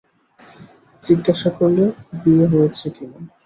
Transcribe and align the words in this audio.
জিজ্ঞাসা 1.03 1.49
করলে 1.57 1.85
বিয়ে 2.21 2.45
হয়েছে 2.53 2.85
কি 2.95 3.05
না। 3.11 3.19